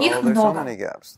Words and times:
Их 0.00 0.22
много. 0.22 0.66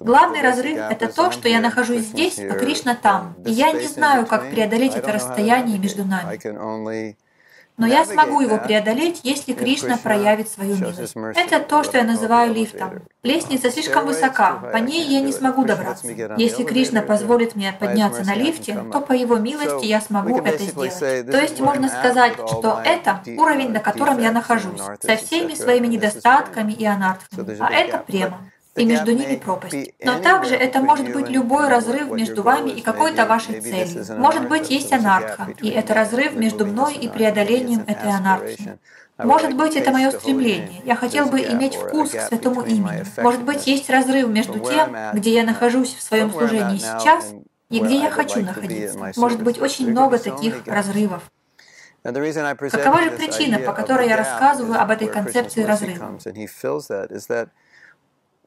Главный 0.00 0.42
разрыв— 0.42 0.78
это 0.90 1.12
то, 1.12 1.30
что 1.30 1.48
я 1.48 1.60
нахожусь 1.60 2.02
здесь, 2.02 2.38
а 2.38 2.54
Кришна 2.54 2.94
там. 2.94 3.34
И 3.44 3.52
я 3.52 3.72
не 3.72 3.86
знаю, 3.86 4.26
как 4.26 4.50
преодолеть 4.50 4.94
это 4.94 5.12
расстояние 5.12 5.78
между 5.78 6.04
нами. 6.04 7.16
Но 7.78 7.86
я 7.86 8.04
смогу 8.04 8.40
его 8.40 8.56
преодолеть, 8.58 9.20
если 9.22 9.52
Кришна 9.52 9.98
проявит 9.98 10.48
свою 10.48 10.76
милость. 10.76 11.14
Это 11.34 11.60
то, 11.60 11.84
что 11.84 11.98
я 11.98 12.04
называю 12.04 12.54
лифтом. 12.54 13.02
Лестница 13.22 13.70
слишком 13.70 14.06
высока, 14.06 14.54
по 14.72 14.78
ней 14.78 15.04
я 15.06 15.20
не 15.20 15.32
смогу 15.32 15.64
добраться. 15.64 16.08
Если 16.38 16.64
Кришна 16.64 17.02
позволит 17.02 17.54
мне 17.54 17.74
подняться 17.78 18.24
на 18.24 18.34
лифте, 18.34 18.82
то 18.92 19.00
по 19.00 19.12
его 19.12 19.36
милости 19.36 19.84
я 19.84 20.00
смогу 20.00 20.38
это 20.38 20.62
сделать. 20.62 20.98
То 20.98 21.38
есть 21.38 21.60
можно 21.60 21.88
сказать, 21.88 22.34
что 22.34 22.80
это 22.84 23.20
уровень, 23.36 23.70
на 23.70 23.80
котором 23.80 24.20
я 24.20 24.32
нахожусь, 24.32 24.80
со 25.00 25.16
всеми 25.16 25.54
своими 25.54 25.86
недостатками 25.86 26.72
и 26.72 26.84
анартками. 26.84 27.56
А 27.60 27.70
это 27.70 27.98
према 27.98 28.40
и 28.76 28.84
между 28.84 29.12
ними 29.12 29.36
пропасть. 29.36 29.94
Но 30.04 30.18
также 30.18 30.54
это 30.54 30.80
может 30.80 31.12
быть 31.12 31.28
любой 31.28 31.68
разрыв 31.68 32.10
между 32.10 32.42
вами 32.42 32.70
и 32.70 32.82
какой-то 32.82 33.26
вашей 33.26 33.60
целью. 33.60 34.04
Может 34.18 34.48
быть, 34.48 34.70
есть 34.70 34.92
анарха, 34.92 35.48
и 35.60 35.68
это 35.68 35.94
разрыв 35.94 36.34
между 36.34 36.66
мной 36.66 36.94
и 36.94 37.08
преодолением 37.08 37.84
этой 37.86 38.10
анархии. 38.10 38.78
Может 39.18 39.56
быть, 39.56 39.76
это 39.76 39.90
мое 39.92 40.10
стремление. 40.10 40.82
Я 40.84 40.94
хотел 40.94 41.26
бы 41.26 41.40
иметь 41.40 41.74
вкус 41.74 42.10
к 42.10 42.20
святому 42.28 42.62
имени. 42.62 43.04
Может 43.16 43.42
быть, 43.42 43.66
есть 43.66 43.88
разрыв 43.88 44.28
между 44.28 44.58
тем, 44.60 44.94
где 45.14 45.32
я 45.32 45.44
нахожусь 45.44 45.94
в 45.94 46.02
своем 46.02 46.30
служении 46.30 46.78
сейчас, 46.78 47.32
и 47.70 47.80
где 47.80 47.96
я 47.96 48.10
хочу 48.10 48.42
находиться. 48.42 48.98
Может 49.16 49.42
быть, 49.42 49.60
очень 49.60 49.90
много 49.90 50.18
таких 50.18 50.66
разрывов. 50.66 51.30
Какова 52.04 53.02
же 53.02 53.10
причина, 53.10 53.58
по 53.58 53.72
которой 53.72 54.08
я 54.08 54.16
рассказываю 54.16 54.80
об 54.80 54.90
этой 54.90 55.08
концепции 55.08 55.62
разрыва? 55.64 56.18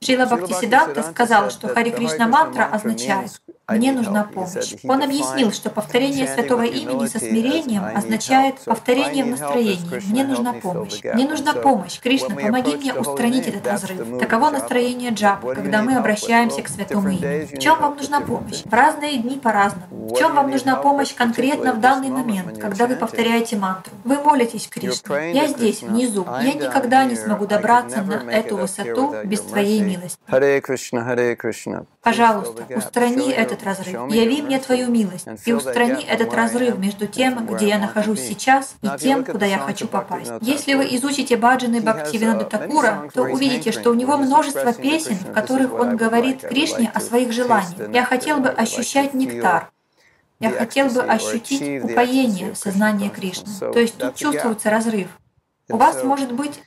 Шрила 0.02 0.26
Бхактисиданта 0.26 1.04
сказал, 1.04 1.50
что 1.50 1.68
Хари 1.68 1.90
Кришна 1.90 2.26
мантра 2.26 2.64
означает 2.64 3.42
«мне 3.68 3.92
нужна 3.92 4.24
помощь». 4.24 4.76
Он 4.86 5.04
объяснил, 5.04 5.52
что 5.52 5.70
повторение 5.70 6.26
святого 6.26 6.64
имени 6.64 7.06
со 7.08 7.20
смирением 7.20 7.84
означает 7.84 8.60
повторение 8.62 9.26
в 9.26 9.28
настроении 9.28 10.10
«мне 10.10 10.24
нужна 10.24 10.54
помощь». 10.54 11.02
«Мне 11.04 11.28
нужна 11.28 11.54
помощь, 11.54 12.00
Кришна, 12.00 12.36
помоги 12.36 12.78
мне 12.78 12.94
устранить 12.94 13.48
этот 13.48 13.68
разрыв». 13.68 14.20
Таково 14.20 14.52
настроение 14.52 15.12
джапа, 15.12 15.54
когда 15.54 15.82
мы 15.82 15.98
обращаемся 15.98 16.62
к 16.62 16.70
святому 16.70 17.10
имени. 17.10 17.54
В 17.54 17.60
чем 17.60 17.80
вам 17.80 17.98
нужна 17.98 18.22
помощь? 18.22 18.64
В 18.64 18.74
разные 18.74 19.18
дни 19.18 19.38
по-разному. 19.38 20.08
В 20.08 20.18
чем 20.18 20.34
вам 20.34 20.50
нужна 20.50 20.78
помощь 20.78 21.14
конкретно 21.14 21.74
в 21.74 21.82
данный 21.82 22.10
момент, 22.10 22.58
когда 22.58 22.88
вы 22.88 22.96
повторяете 22.96 23.58
мантру? 23.58 23.94
Вы 24.06 24.18
молитесь, 24.24 24.68
Кришна. 24.68 25.20
Я 25.20 25.48
здесь, 25.48 25.82
внизу. 25.82 26.26
Я 26.42 26.54
никогда 26.54 27.04
не 27.04 27.18
смогу 27.18 27.46
добраться 27.46 28.02
на 28.02 28.32
эту 28.32 28.56
высоту 28.56 29.14
без 29.26 29.42
Твоей 29.42 29.89
милости. 29.90 30.20
Харе 30.28 30.62
Кришна, 30.62 31.04
Харе 31.04 31.36
Кришна. 31.36 31.86
Пожалуйста, 32.02 32.66
устрани 32.76 33.32
этот 33.32 33.64
разрыв. 33.64 34.12
Яви 34.12 34.42
мне 34.42 34.60
Твою 34.60 34.90
милость 34.90 35.28
и 35.46 35.54
устрани 35.54 36.04
этот 36.04 36.34
разрыв 36.34 36.78
между 36.78 37.08
тем, 37.08 37.46
где 37.46 37.68
я 37.70 37.80
нахожусь 37.80 38.22
сейчас, 38.22 38.76
и 38.82 38.90
тем, 39.00 39.26
куда 39.26 39.46
я 39.46 39.58
хочу 39.58 39.88
попасть. 39.88 40.32
Если 40.42 40.74
вы 40.76 40.86
изучите 40.96 41.38
Баджаны 41.38 41.82
Бхактивинода 41.82 42.46
Такура, 42.46 43.10
то 43.14 43.24
увидите, 43.24 43.72
что 43.72 43.92
у 43.92 43.94
него 43.94 44.18
множество 44.18 44.74
песен, 44.74 45.16
в 45.16 45.34
которых 45.34 45.74
он 45.74 45.98
говорит 45.98 46.42
Кришне 46.42 46.92
о 46.94 47.00
своих 47.00 47.32
желаниях. 47.32 47.94
Я 47.94 48.04
хотел 48.06 48.40
бы 48.40 48.50
ощущать 48.50 49.14
нектар, 49.14 49.72
я 50.40 50.52
хотел 50.52 50.88
бы 50.90 51.02
ощутить 51.02 51.84
упоение 51.84 52.56
сознания 52.56 53.10
Кришны. 53.10 53.52
То 53.60 53.80
есть 53.80 53.98
тут 53.98 54.16
чувствуется 54.16 54.70
разрыв. 54.70 55.08
У 55.70 55.78
вас 55.78 56.04
может 56.04 56.32
быть 56.32 56.62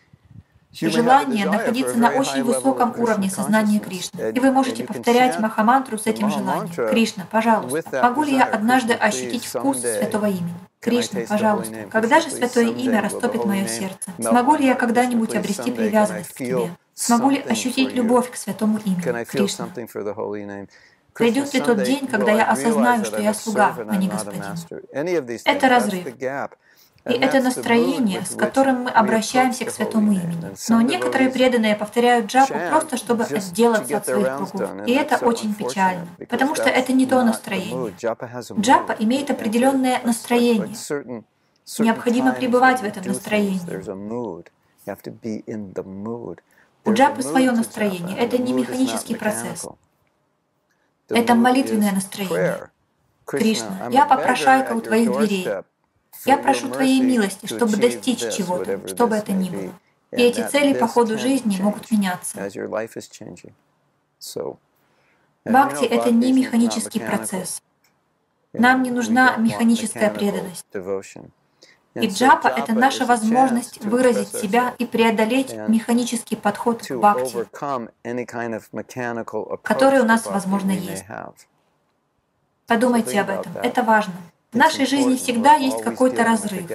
желание 0.73 1.47
находиться 1.47 1.97
на 1.99 2.11
очень 2.11 2.43
высоком 2.43 2.95
уровне 2.99 3.31
сознания 3.31 3.79
Кришны. 3.79 4.33
И 4.35 4.41
вы 4.41 4.51
можете 4.51 4.85
повторять 4.85 5.39
Махамантру 5.39 5.99
с 5.99 6.07
этим 6.07 6.31
желанием. 6.31 6.75
Кришна, 6.91 7.27
пожалуйста, 7.31 8.03
могу 8.03 8.23
ли 8.25 8.35
я 8.37 8.45
однажды 8.45 8.95
ощутить 8.95 9.47
вкус 9.47 9.79
святого 9.81 10.27
имени? 10.27 10.55
Кришна, 10.81 11.21
пожалуйста, 11.29 11.75
когда 11.91 12.21
же 12.21 12.31
святое 12.31 12.67
имя 12.71 13.03
растопит 13.03 13.45
мое 13.45 13.67
сердце? 13.69 14.11
Смогу 14.21 14.57
ли 14.57 14.67
я 14.67 14.75
когда-нибудь 14.75 15.35
обрести 15.35 15.71
привязанность 15.71 16.31
к 16.33 16.37
тебе? 16.39 16.71
Смогу 16.95 17.31
ли 17.31 17.39
ощутить 17.39 17.93
любовь 17.95 18.31
к 18.31 18.37
святому 18.37 18.79
имени? 18.85 19.25
Кришна. 19.25 19.69
Придет 21.15 21.53
ли 21.53 21.61
тот 21.61 21.83
день, 21.83 22.07
когда 22.07 22.33
я 22.33 22.51
осознаю, 22.51 23.05
что 23.05 23.21
я 23.21 23.35
слуга, 23.35 23.77
а 23.89 23.97
не 23.97 24.09
господин? 24.09 24.43
Это 25.45 25.69
разрыв. 25.69 26.07
И 27.05 27.15
это 27.15 27.41
настроение, 27.41 28.25
с 28.25 28.37
которым 28.37 28.85
мы 28.85 28.91
обращаемся 28.91 29.65
к 29.65 29.71
святому 29.71 30.13
имени. 30.13 30.55
Но 30.69 30.81
некоторые 30.81 31.31
преданные 31.31 31.75
повторяют 31.75 32.27
джапу 32.27 32.55
просто, 32.71 32.97
чтобы 32.97 33.25
отделаться 33.25 33.97
от 33.97 34.07
своих 34.07 34.37
кругов. 34.37 34.87
И 34.87 34.93
это 34.93 35.17
очень 35.25 35.55
печально, 35.55 36.07
потому 36.29 36.55
что 36.55 36.69
это 36.69 36.93
не 36.93 37.07
то 37.07 37.23
настроение. 37.25 37.93
Джапа 38.59 38.93
имеет 38.99 39.31
определенное 39.31 40.01
настроение. 40.05 40.77
Необходимо 41.79 42.33
пребывать 42.33 42.81
в 42.81 42.85
этом 42.85 43.05
настроении. 43.05 43.61
У 46.85 46.93
джапы 46.93 47.23
свое 47.23 47.53
настроение. 47.53 48.17
Это 48.17 48.39
не 48.39 48.53
механический 48.53 49.15
процесс. 49.17 49.67
Это 51.09 51.35
молитвенное 51.35 51.93
настроение. 51.93 52.71
Кришна, 53.25 53.89
я 53.91 54.05
попрошайка 54.07 54.73
у 54.73 54.81
твоих 54.81 55.13
дверей. 55.13 55.49
Я 56.25 56.39
прошу 56.39 56.69
Твоей 56.71 57.01
милости, 57.01 57.47
чтобы 57.47 57.77
достичь 57.77 58.21
чего-то, 58.35 58.87
что 58.89 59.07
бы 59.07 59.17
это 59.17 59.33
ни 59.33 59.51
было. 59.51 59.73
И 60.13 60.23
эти 60.23 60.47
цели 60.47 60.75
по 60.75 60.87
ходу 60.87 61.19
жизни 61.19 61.57
могут 61.61 61.91
меняться. 61.91 62.39
Бхакти— 65.45 65.85
это 65.91 66.11
не 66.13 66.33
механический 66.33 67.01
процесс. 67.01 67.63
Нам 68.53 68.83
не 68.83 68.91
нужна 68.91 69.37
механическая 69.37 70.11
преданность. 70.11 70.67
И 71.95 72.07
джапа— 72.07 72.49
это 72.57 72.73
наша 72.75 73.05
возможность 73.07 73.85
выразить 73.85 74.29
себя 74.29 74.75
и 74.79 74.87
преодолеть 74.87 75.53
механический 75.69 76.37
подход 76.37 76.83
к 76.83 76.95
бхакти, 76.95 77.47
который 79.63 80.01
у 80.01 80.05
нас, 80.05 80.27
возможно, 80.27 80.71
есть. 80.71 81.05
Подумайте 82.67 83.21
об 83.21 83.31
этом, 83.31 83.57
это 83.57 83.83
важно. 83.83 84.15
В 84.53 84.57
нашей 84.57 84.85
жизни 84.85 85.17
всегда 85.17 85.55
есть 85.55 85.83
какой-то 85.83 86.25
разрыв, 86.25 86.71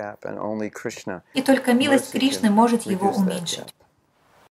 и 1.33 1.41
только 1.43 1.73
милость 1.73 2.11
Кришны 2.11 2.49
может 2.49 2.83
его 2.83 3.11
уменьшить. 3.11 3.73